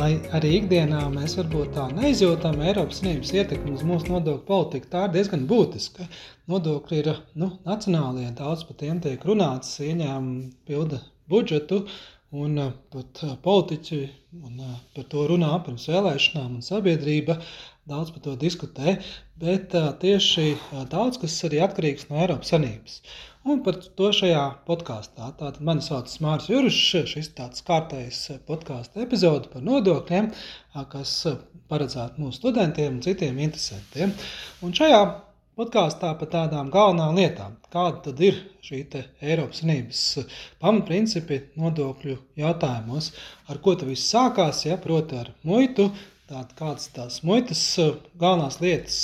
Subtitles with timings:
[0.00, 5.02] Lai arī ikdienā mēs varbūt tā neizjūtam Eiropas Savienības ietekmi uz mūsu nodokļu politiku, tā
[5.04, 6.06] ir diezgan būtiska.
[6.48, 7.10] Nodokļi ir
[7.42, 11.82] nu, nacionālie, daudz par tiem tiek runāts, ieņēmumi pilda budžetu,
[12.32, 14.00] un uh, pat uh, politiķi
[14.40, 17.36] un, uh, par to runā pirms vēlēšanām, un sabiedrība
[17.90, 18.96] daudz par to diskutē,
[19.40, 20.54] bet tieši
[20.92, 23.00] daudz kas arī atkarīgs no Eiropas Savienības.
[23.48, 25.30] Un par to šajā podkāstā.
[25.38, 27.08] Tātad mani sauc Mārcis Jurčs.
[27.08, 30.28] Šis tāds kārtējs podkāstu epizode par nodokļiem,
[30.92, 31.14] kas
[31.72, 34.12] paredzēta mūsu studentiem un citiem interesantiem.
[34.60, 35.00] Un šajā
[35.56, 40.04] podkāstā par tādām galvenām lietām, kāda tad ir šī Eiropas Savienības
[40.60, 43.12] pamatprincipi nodokļu jautājumos,
[43.48, 45.88] ar ko tas viss sākās, ja proti ar muitu,
[46.30, 47.60] tātad kādas tās muitas
[48.20, 48.98] galvenās lietas,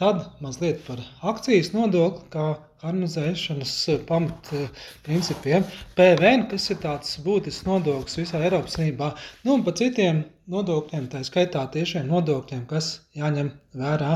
[0.00, 1.00] tad mazliet par
[1.32, 2.48] akcijas nodokli, kā
[2.84, 5.66] harmonizēšanas eh, pamatprincipiem.
[5.96, 9.12] PVN, kas ir tāds būtisks nodoklis visā Eiropas Savienībā,
[9.46, 14.12] nu, un par citiem nodokļiem, tā skaitā tiešiem nodokļiem, kas jāņem vērā,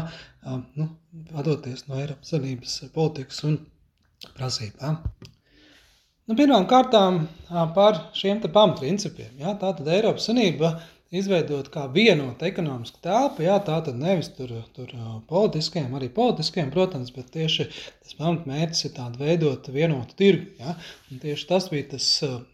[0.77, 0.89] nu,
[1.35, 3.59] vadoties no Eiropas Savienības politikas un
[4.37, 5.01] prasībām.
[6.29, 7.25] Nu, Pirmām kārtām
[7.75, 9.33] par šiem pamatprincipiem.
[9.41, 9.57] Ja?
[9.59, 10.77] Tātad Eiropas Savienība
[11.11, 13.43] izveidot kā vienotu ekonomisku telpu.
[13.43, 14.93] Jā, tā tad nevis tur, tur
[15.31, 20.47] politiskiem, arī politiskiem, protams, bet tieši tas pamatmērķis ir tāds veidot vienotu tirgu.
[20.63, 20.77] Jā.
[21.11, 22.07] Un tieši tas bija tas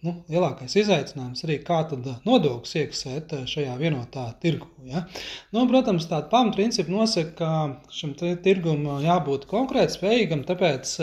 [0.07, 4.71] nu, lielākais izaicinājums arī, kā tad nodokļus iekasēt šajā vienotā tirgu.
[4.89, 5.05] Ja?
[5.53, 10.97] Nu, protams, tāda pamatprincipa nosaka, ka šim tirgum jābūt konkurētspējīgam, tāpēc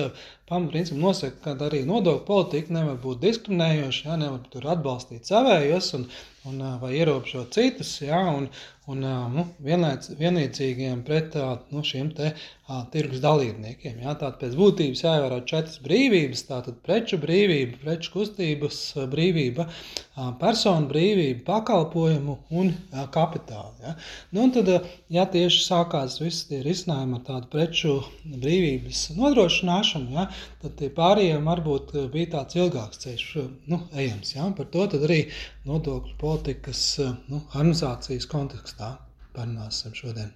[0.54, 6.06] pamatprincipi nosaka, ka arī nodokļu politika nevar būt diskriminējoša, ja nevar tur atbalstīt savējos un,
[6.50, 8.48] un, vai ierobežot citus, ja, un,
[8.92, 11.38] un nu, vienlēc, vienlīdzīgiem pret
[11.72, 12.34] nu, šiem te,
[12.68, 14.02] a, tirgus dalībniekiem.
[14.04, 14.16] Ja.
[14.20, 18.80] Tātad pēc būtības jāievēro četras brīvības, tātad preču brīvība, preču kustības
[19.12, 23.72] brīvība, a, personu brīvība, pakalpojumu un a, kapitāla.
[23.86, 23.96] Ja.
[24.36, 24.72] Nu, un tad,
[25.14, 27.96] ja tieši sākās visi tie risinājumi ar tādu preču
[28.28, 30.28] brīvības nodrošināšanu, ja,
[30.64, 33.28] tad tie pārējiem varbūt bija tāds ilgāks ceļš
[33.72, 34.36] nu, ejams.
[34.36, 34.52] Ja.
[34.58, 35.24] Par to arī
[35.68, 36.84] nodokļu politikas
[37.32, 38.98] nu, harmonizācijas kontekstā kontekstā
[39.34, 40.34] parunāsim šodien.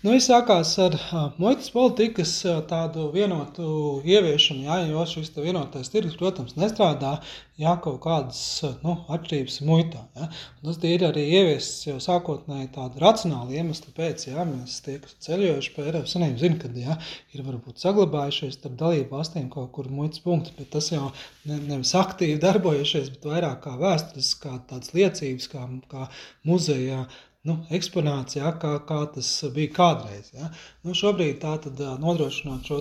[0.00, 0.94] Nu, Viss sākās ar
[1.36, 2.30] muitas politikas
[2.70, 3.66] tādu vienotu
[4.08, 7.18] ieviešanu, jā, jo šis vienotais tirgus, protams, nestrādā,
[7.60, 8.40] ja kaut kādas
[8.80, 10.02] nu, atšķirības ir muitā.
[10.16, 10.30] Ja.
[10.62, 15.18] Un tas ir arī ieviests jau sākotnēji tādu racionālu iemeslu pēc, ja mēs tie, kas
[15.26, 16.98] ceļojuši pa Eiropas Savienību, zina, ka ja,
[17.36, 21.10] ir varbūt saglabājušies starp dalību valstīm kaut kur muitas punkti, bet tas jau
[21.44, 26.08] ne, nevis aktīvi darbojušies, bet vairāk kā vēstures, kā tādas liecības, kā, kā
[26.48, 27.04] muzejā
[27.48, 30.28] nu, eksponāts, ja, kā, kā tas bija kādreiz.
[30.36, 30.50] Ja.
[30.84, 32.80] Nu, šobrīd tā tad nodrošinot šo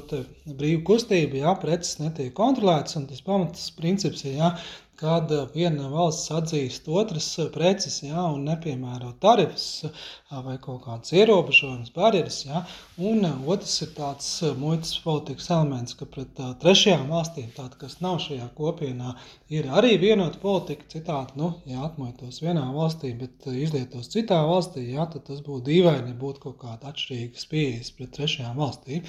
[0.59, 4.53] brīvu kustību, ja preces netiek kontrolētas, un tas pamatas princips ir, ja,
[4.99, 9.85] kad viena valsts atzīst otras preces ja, un nepiemēro tarifus
[10.29, 12.41] vai kaut kādas ierobežojumus, barjeras.
[12.45, 12.65] Ja,
[13.01, 14.27] un otrs ir tāds
[14.59, 19.15] muitas politikas elements, ka pret trešajām valstīm, tād, kas nav šajā kopienā,
[19.49, 20.85] ir arī vienota politika.
[20.91, 26.13] Citādi, nu, ja atmuitos vienā valstī, bet izlietos citā valstī, ja, tad tas būtu dīvaini,
[26.19, 29.07] būtu kaut kāda atšķirīga pieejas pret trešajām valstīm.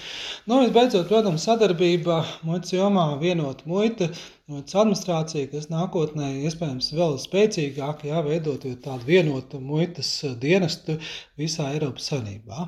[0.48, 4.08] Nu, visbeidzot, protams, sadarbība muitas jomā vienota muita
[4.58, 10.12] administrācija, kas nākotnē iespējams vēl spēcīgāk jāveidot tādu vienotu muitas
[10.42, 10.98] dienestu
[11.40, 12.66] visā Eiropas Savienībā.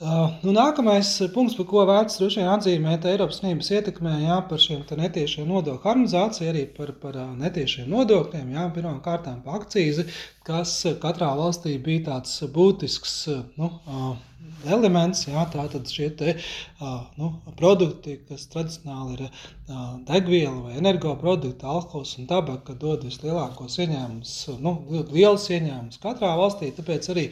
[0.00, 4.62] Uh, nu, nākamais punkts, par ko vērts droši vien atzīmēt Eiropas Savienības ietekmē, jā, par
[4.62, 10.06] šiem netiešiem nodokļu harmonizāciju, arī par, par netiešiem nodokļiem, jā, pirmām kārtām par akcīzi,
[10.48, 10.72] kas
[11.04, 13.18] katrā valstī bija tāds būtisks
[13.60, 13.74] nu,
[14.68, 16.34] elements, jā, tātad šie te,
[17.20, 19.30] nu, produkti, kas tradicionāli ir
[20.08, 24.34] degviela vai energoprodukti, alkohols un tabaka, dod vislielākos ieņēmumus,
[24.64, 24.74] nu,
[25.14, 27.26] liels ieņēmumus katrā valstī, tāpēc arī,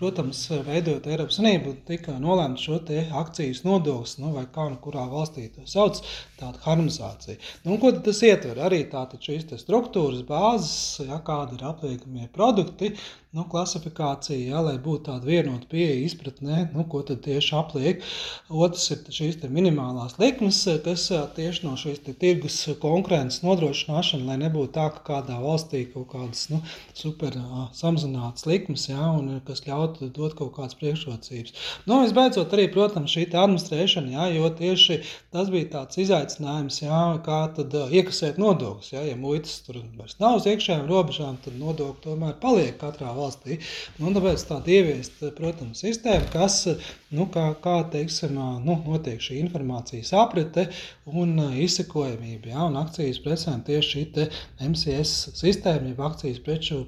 [0.00, 5.06] protams, veidot Eiropas Savienību, tika nolēmts šo te akcijas nodoklis, nu, vai kā nu kurā
[5.10, 6.02] valstī to sauc,
[6.40, 7.38] tāda harmonizācija.
[7.64, 8.60] Nu, un ko tad tas ietver?
[8.66, 12.94] Arī tātad šīs te struktūras bāzes, ja kādi ir apliekamie produkti,
[13.34, 18.04] nu, klasifikācija, jā, lai būtu tāda vienota pieeja izpratnē, nu, ko tad tieši apliek.
[18.48, 21.06] Otrs ir šīs minimālās likmes, kas
[21.36, 26.60] tieši no šīs tirgus konkurences nodrošināšana, lai nebūtu tā, ka kādā valstī kaut kādas nu,
[26.96, 27.36] super
[27.76, 31.54] samazinātas likmes, jā, un kas ļautu dot kaut kādas priekšrocības.
[31.88, 35.00] Nu, visbeidzot, arī, protams, šī administrēšana, jā, jo tieši
[35.34, 38.92] tas bija tāds izaicinājums, jā, kā tad iekasēt nodokļus.
[38.94, 43.58] Ja muitas tur vairs nav uz iekšējām robežām, tad nodokļi tomēr paliek katrā valstī.
[43.98, 46.66] Nu, tāpēc tāda ieviest, protams, sistēma, kas,
[47.14, 50.66] nu, kā, kā teiksim, nu, notiek šī informācijas aprite
[51.08, 54.26] un izsekojamība, ja, un akcijas precēm tieši šī
[54.68, 56.82] MCS sistēma, jeb akcijas preču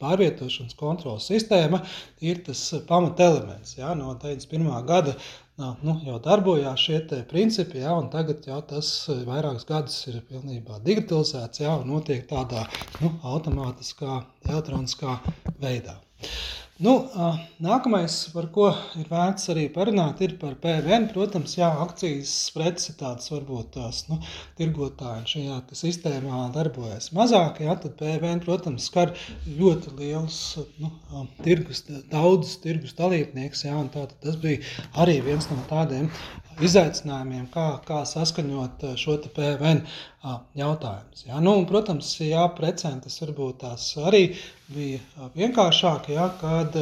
[0.00, 1.82] pārvietošanas kontrolas sistēma,
[2.24, 4.70] ir tas pamatelements, ja, no 91.
[4.88, 5.16] gada
[5.84, 8.92] nu, jau darbojās šie principi, ja, un tagad jau tas
[9.26, 12.64] vairākus gadus ir pilnībā digitalizēts, ja, un notiek tādā
[13.02, 15.18] nu, automātiskā, elektroniskā
[15.60, 15.98] veidā.
[16.80, 16.92] Nu,
[17.60, 21.10] nākamais, par ko ir vērts arī parunāt, ir par PVN.
[21.12, 24.16] Protams, jā, akcijas preces ir tādas varbūt tās nu,
[24.56, 27.60] tirgotāji šajā sistēmā darbojas mazāk.
[27.66, 29.12] Jā, tad PVN, protams, skar
[29.44, 30.38] ļoti liels
[30.80, 30.88] nu,
[31.44, 33.66] tirgus, daudzus tirgus dalībnieks.
[33.68, 34.64] Jā, tas bija
[35.04, 36.08] arī viens no tādiem
[36.64, 39.84] izaicinājumiem, kā, kā saskaņot šo PVN
[40.56, 41.26] jautājumus.
[41.28, 41.44] Ja?
[41.44, 44.30] Nu, protams, jā, precēm tas varbūt tās arī
[44.74, 46.76] bija vienkāršāk, ja, kad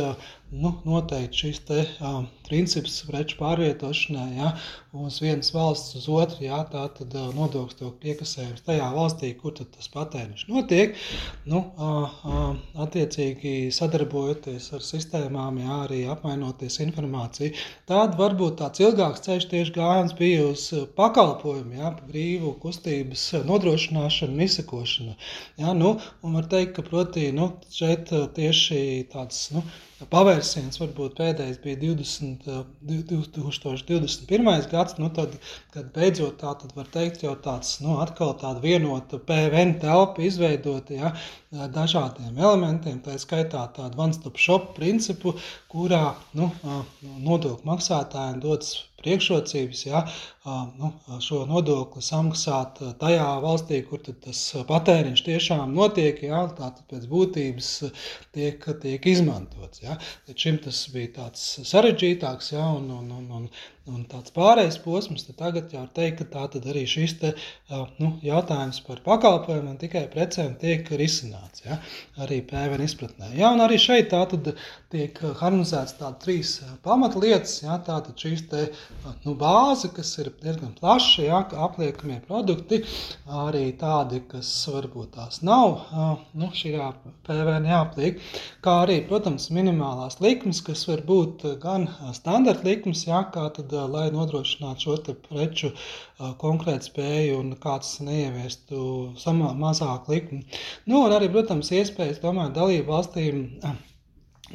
[0.50, 4.52] nu, noteikti šis te, uh, princips preču pārvietošanai ja,
[4.96, 9.52] uz vienas valsts uz otru, ja, tā tad uh, nodoklis tiek piekasējums tajā valstī, kur
[9.58, 10.96] tas patēriņš notiek.
[11.48, 12.46] Nu, uh, uh,
[12.84, 17.52] attiecīgi sadarbojoties ar sistēmām, ja, arī apmainoties informāciju.
[17.90, 20.64] Tāda varbūt tāds ilgāks ceļš tieši gājums bija uz
[20.96, 25.18] pakalpojumu, ja, brīvu kustības nodrošināšanu un izsakošanu.
[25.60, 28.08] Ja, nu, un var teikt, ka proti, nu, šeit
[28.38, 28.80] tieši
[29.12, 29.66] tāds, nu,
[30.06, 32.46] pavērsiens varbūt pēdējais bija 20,
[32.86, 34.50] 2021.
[34.52, 35.34] Eh, gads, nu tad,
[35.74, 40.94] kad beidzot tā tad var teikt jau tāds, nu atkal tāda vienota PVN telpa izveidota,
[40.94, 41.12] ja,
[41.50, 45.32] dažādiem elementiem, tā skaitā tādu one-stop shop principu,
[45.72, 46.50] kurā, nu,
[47.24, 50.02] nodokļu maksātājiem dodas priekšrocības, ja,
[50.78, 50.90] nu,
[51.22, 57.70] šo nodokli samaksāt tajā valstī, kur tas patēriņš tiešām notiek, ja, tātad pēc būtības
[58.34, 59.84] tiek, tiek izmantots.
[59.84, 59.96] Ja.
[60.26, 63.48] Tad šim tas bija tāds sarežģītāks ja, un, un, un, un,
[63.88, 67.32] un tāds pārējais posms, tad tagad jau teikt, ka tā tad arī šis te,
[68.00, 71.78] nu, jautājums par pakalpojumiem un tikai precēm tiek risināts, ja,
[72.24, 73.32] arī PVN izpratnē.
[73.38, 74.52] Ja, un arī šeit tā tad
[74.92, 76.52] tiek harmonizēts tādas trīs
[76.84, 78.64] pamatlietas, ja, tātad šīs te,
[79.24, 82.82] nu, bāze, kas ir diezgan plaša, ja, apliekamie produkti,
[83.44, 85.88] arī tādi, kas varbūt tās nav,
[86.38, 86.74] nu, šī
[87.28, 88.22] PVN jāpliek,
[88.64, 94.06] kā arī, protams, minimālās likmes, kas var būt gan standarta likmes, ja, kā tad, lai
[94.14, 95.70] nodrošinātu šo preču
[96.42, 98.80] konkrētu spēju un kāds neieviestu
[99.20, 100.44] samā, mazāk likmi.
[100.86, 103.44] Nu, un arī, protams, iespējas, domāju, dalību valstīm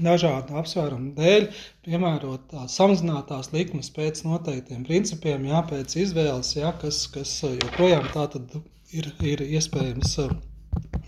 [0.01, 1.47] dažādu apsvērumu dēļ
[1.85, 8.25] piemērot tās samazinātās likmes pēc noteiktiem principiem, jā, pēc izvēles, jā, kas, kas joprojām tā
[8.33, 8.55] tad
[8.93, 10.17] ir, ir iespējams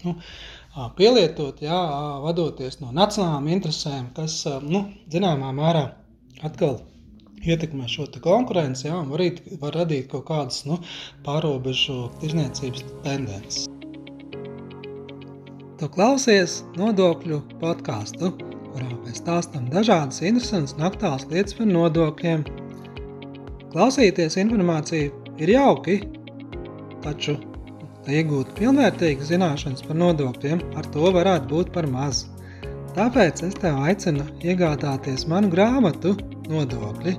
[0.05, 0.15] nu,
[0.97, 1.79] pielietot, jā,
[2.25, 5.87] vadoties no nacionālām interesēm, kas, nu, zināmā mērā
[6.45, 6.81] atkal
[7.43, 9.25] ietekmē šo konkurenci, jā, un var,
[9.61, 10.79] var radīt kaut kādas, nu,
[11.27, 13.69] pārobežu tirzniecības tendences.
[15.75, 18.31] Tu klausies nodokļu podkāstu
[18.75, 22.43] kurā mēs stāstām dažādas interesantas un aktuālas lietas par nodokļiem.
[23.71, 25.97] Klausīties informāciju ir jauki,
[27.05, 27.37] taču,
[28.05, 32.25] lai iegūtu pilnvērtīgas zināšanas par nodokļiem, ar to varētu būt par maz.
[32.95, 36.15] Tāpēc es tev aicinu iegādāties manu grāmatu
[36.51, 37.15] Nodokļi.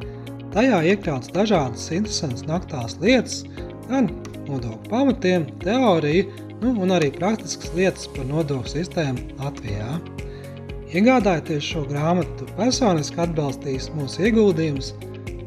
[0.55, 3.41] Tajā iekļauts dažādas interesantas un aktuālas lietas,
[3.91, 4.11] gan
[4.47, 6.31] nodokļu pamatiem, teoriju,
[6.63, 9.99] nu, un arī praktiskas lietas par nodokļu sistēmu Latvijā.
[10.97, 14.95] Iegādājoties šo grāmatu, personiski atbalstīs mūsu ieguldījumus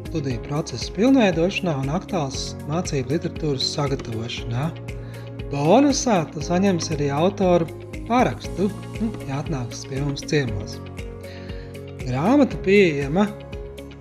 [0.09, 4.69] studiju procesa pilnveidošanā un aktuāls mācību literatūras sagatavošanā.
[5.50, 7.69] Bonusā tu saņemsi arī autoru
[8.09, 8.69] parakstu,
[9.00, 10.77] nu, ja atnāks pie mums ciemos.
[12.03, 13.27] Grāmata pieejama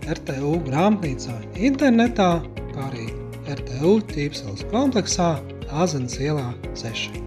[0.09, 1.35] RTU grāmatnīcā
[1.69, 2.29] internetā,
[2.73, 3.07] kā arī
[3.53, 5.35] RTU ķīpseles kompleksā
[5.69, 6.47] Āzenes ielā
[6.81, 7.19] 6.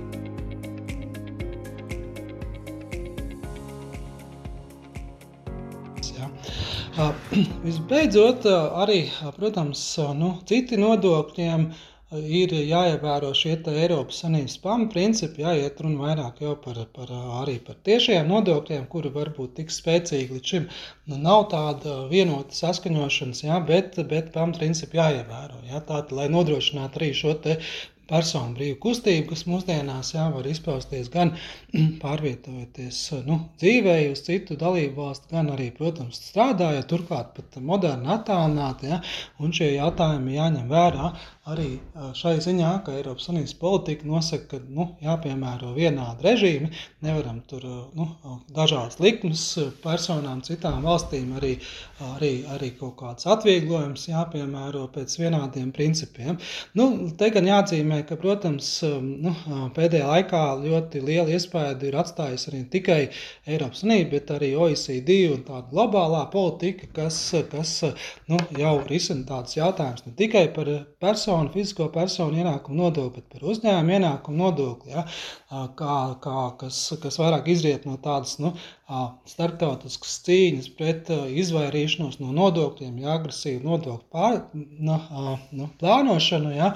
[7.65, 8.45] Visbeidzot,
[8.81, 9.05] arī,
[9.37, 9.81] protams,
[10.17, 11.69] nu, citi nodokļiem
[12.19, 18.27] ir jāievēro šie Eiropas Savienības pamatprincipi, jāiet runa vairāk jau par, par, arī par tiešajiem
[18.33, 20.67] nodokļiem, kuri varbūt tik spēcīgi līdz šim
[21.07, 25.63] nu, nav tāda vienota saskaņošanas, jā, bet, bet pamatprincipi jāievēro.
[25.71, 27.37] Jā, tātad, lai nodrošinātu arī šo
[28.11, 31.33] personu brīvu kustību, kas mūsdienās jā, var izpausties gan
[32.03, 38.91] pārvietojoties nu, dzīvē uz citu dalību valstu, gan arī, protams, strādājot, turklāt pat moderni attālināti.
[38.91, 38.99] Ja,
[39.39, 41.13] un šie jautājumi jāņem vērā
[41.49, 41.79] arī
[42.13, 46.69] šai ziņā, ka Eiropas Savienības politika nosaka, ka nu, jāpiemēro vienādi režīmi,
[47.01, 47.63] nevaram tur
[47.97, 48.05] nu,
[48.53, 49.45] dažādas likmes
[49.81, 51.55] personām, citām valstīm, arī,
[52.11, 56.37] arī, arī kaut kāds atvieglojums jāpiemēro pēc vienādiem principiem.
[56.77, 58.69] Nu, te gan jāatzīmē, ka, protams,
[59.01, 59.33] nu,
[59.73, 62.99] pēdējā laikā ļoti liela iespēja ir atstājusi arī tikai
[63.49, 67.19] Eiropas Savienība, bet arī OECD un tāda globālā politika, kas,
[67.49, 67.79] kas
[68.29, 70.69] nu, jau risina tādus jautājumus ne tikai par
[71.01, 75.05] personu, fizisko personu ienākumu nodokli, bet par uzņēmumu ienākumu nodokli, ja,
[75.79, 78.53] kā, kā, kas, kas vairāk izriet no tādas nu,
[79.29, 84.97] starptautiskas cīņas pret izvairīšanos no nodokļiem, ja agresīvu nodokļu pār, nu,
[85.55, 86.71] nu, plānošanu, ja,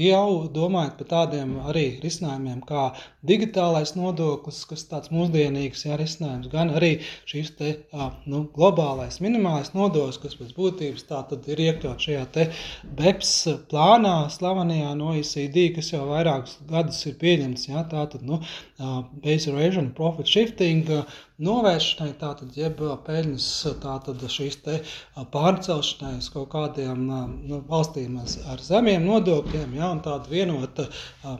[0.00, 2.86] jau domājot par tādiem arī risinājumiem kā
[3.26, 6.94] digitālais nodoklis, kas tāds mūsdienīgs ja, risinājums, gan arī
[7.28, 7.74] šīs te
[8.24, 12.48] nu, globālais minimālais nodoklis, kas pēc būtības tā tad ir iekļaut šajā te
[12.96, 13.34] BEPS
[13.74, 18.38] plānā slavenajā no OECD, kas jau vairākus gadus ir pieņemts, ja, tā tad, nu,
[19.24, 20.86] base erosion, profit shifting,
[21.42, 23.48] novēršanai, tātad jeb peļņas
[23.82, 24.76] tātad šīs te
[25.34, 30.86] pārcelšanai uz kaut kādiem nu, valstīm ar zemiem nodokļiem, ja, un tāda vienota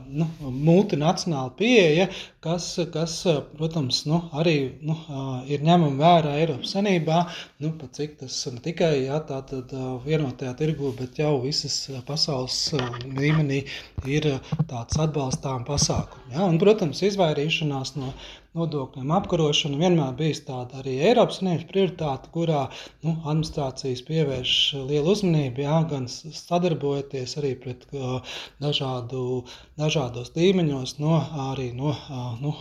[0.09, 2.09] nu, multinacionāla pieeja,
[2.43, 3.17] kas, kas
[3.55, 4.97] protams, nu, arī nu,
[5.47, 7.23] ir ņemama vērā Eiropas Sanībā,
[7.63, 9.71] nu, pat cik tas ne tikai ja, tātad
[10.05, 12.59] vienotajā tirgu, bet jau visas pasaules
[13.15, 13.63] līmenī
[14.11, 14.33] ir
[14.67, 16.35] tāds atbalstām pasākumi.
[16.35, 18.11] Ja, un, protams, izvairīšanās no
[18.55, 22.61] nodokļiem apkarošana vienmēr bijis tāda arī Eiropas Savienības prioritāte, kurā
[23.05, 24.53] nu, administrācijas pievērš
[24.89, 27.85] lielu uzmanību, jā, gan sadarbojoties arī pret
[28.63, 29.23] dažādu,
[29.81, 31.19] dažādos līmeņos, no,
[31.49, 31.95] arī no
[32.41, 32.55] nu,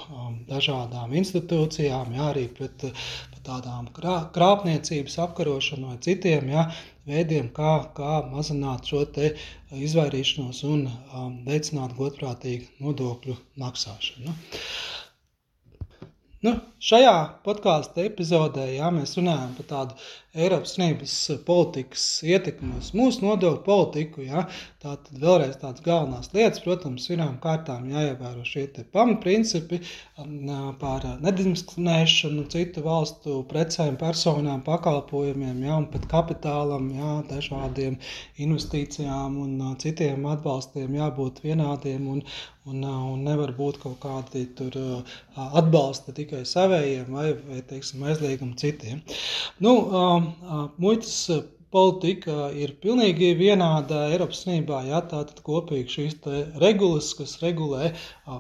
[0.51, 6.67] dažādām institūcijām, jā, arī pret, pret tādām krā, krāpniecības apkarošanu vai citiem jā,
[7.09, 9.05] veidiem, kā, kā mazināt šo
[9.75, 14.37] izvairīšanos un um, veicināt godprātīgu nodokļu maksāšanu.
[16.45, 16.59] Nu.
[16.85, 19.95] Šajā podkāstu epizodē jā, mēs runājam par tādu
[20.37, 21.15] Eiropas Savienības
[21.47, 24.25] politikas ietekmi uz mūsu nodokļu politiku.
[24.27, 24.43] Ja?
[24.83, 29.79] Tātad vēlreiz tādas galvenās lietas, protams, vienām kārtām jāievēro šie pamatprincipi
[30.83, 35.79] par nediskriminēšanu, citu valstu precēm, personām, pakalpojumiem, ja?
[35.81, 37.15] un pat kapitālam, ja?
[37.31, 37.97] dažādiem
[38.45, 42.11] investīcijām un citiem atbalstiem jābūt vienādiem.
[42.19, 42.27] Un,
[42.65, 44.77] Un, un nevar būt kaut kādi tur
[45.37, 49.03] atbalsta tikai savējiem vai, vai teiksim, aizliegumi citiem.
[49.61, 49.75] Nu,
[50.81, 51.19] muitas
[51.75, 54.85] politika ir pilnīgi vienāda Eiropas Savienībā.
[54.87, 56.15] Ja, Tātad kopīgi šīs
[56.63, 57.91] regulas, kas regulē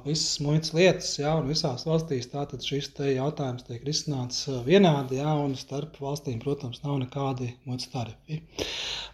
[0.04, 5.56] visas muitas lietas, ja, un visās valstīs tātad šis jautājums tiek risināts vienādi, ja, un
[5.58, 8.40] starp valstīm, protams, nav nekādi muitas tarifi.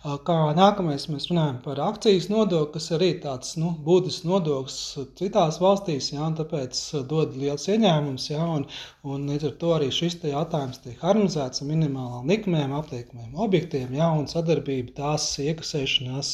[0.01, 4.79] Kā nākamais mēs runājam par akcijas nodokli, kas arī tāds nu, būtisks nodoklis
[5.19, 8.65] citās valstīs, ja, un tāpēc dod liels ieņēmums, ja, un,
[9.05, 14.10] un līdz ar to arī šis jautājums tiek harmonizēts ar minimālām likmēm, apliekamiem objektiem, ja,
[14.17, 16.33] un sadarbība, tās iekasēšanās,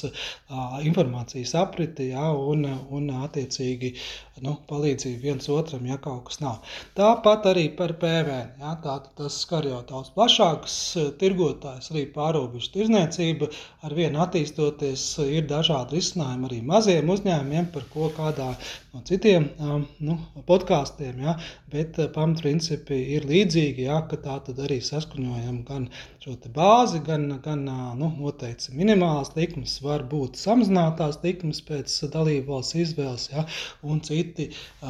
[0.86, 3.92] informācijas apriti ja, un, un attiecīgi
[4.44, 6.74] nu, palīdzību viens otram, ja kaut kas nav.
[6.98, 8.56] Tāpat arī par PVN.
[8.60, 10.76] Ja, tā, tas skar jau daudz plašāks
[11.20, 13.48] tirgotājs, arī pārobežu tirzniecība.
[13.86, 18.50] Ar vienu attīstoties, ir dažādi risinājumi arī maziem uzņēmumiem, par ko kādā
[18.96, 19.50] no citiem
[20.00, 20.16] nu,
[20.48, 21.20] podkāstiem.
[21.26, 21.36] Ja,
[21.72, 25.88] bet pamatprincipi ir līdzīgi, ja, ka tā tad arī saskaņojam gan
[26.24, 27.62] šo bāzi, gan, gan
[27.98, 33.44] nu, noteikts minimālās likmes, var būt samazinātās likmes pēc dalību valsts izvēles, ja,
[33.86, 34.48] un citi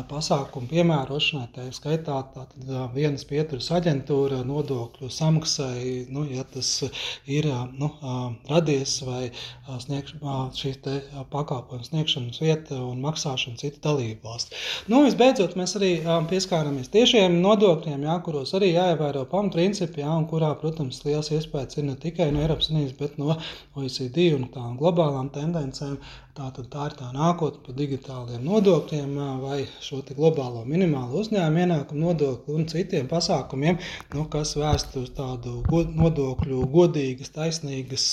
[0.09, 6.71] pasākumi piemērošanai, tā skaitā tātad vienas pieturas aģentūra nodokļu samaksai, nu, ja tas
[7.27, 7.91] ir nu,
[8.49, 9.27] radies vai
[9.85, 10.17] sniegš,
[10.57, 10.97] šīs te
[11.33, 14.53] pakāpojumu sniegšanas vieta un maksāšana citu dalību valsts.
[14.91, 15.93] Nu, visbeidzot, mēs arī
[16.31, 21.89] pieskāramies tiešiem nodokļiem, jā, kuros arī jāievēro pamatprincipi, jā, un kurā, protams, liels iespējas ir
[21.89, 23.37] ne tikai no Eiropas Savienības, bet no
[23.81, 25.99] OECD un tām globālām tendencēm.
[26.37, 32.57] Tātad tā ir tā nākotne par digitāliem nodokļiem vai šo globālo minimālo uzņēmumu ienākumu nodokli
[32.59, 33.79] un citiem pasākumiem,
[34.13, 38.05] nu, kas vērst uz tādu god, nodokļu godīgas, taisnīgas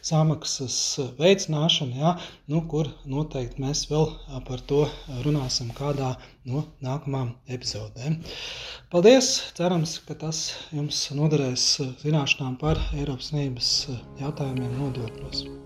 [0.00, 0.78] samaksas
[1.20, 2.14] veicināšanu, ja,
[2.48, 4.08] nu, kur noteikti mēs vēl
[4.48, 4.86] par to
[5.26, 6.14] runāsim kādā
[6.48, 8.22] no nākamām epizodēm.
[8.88, 9.34] Paldies!
[9.58, 11.68] Cerams, ka tas jums noderēs
[12.06, 13.72] zināšanām par Eiropas Savienības
[14.22, 15.65] jautājumiem nodokļos.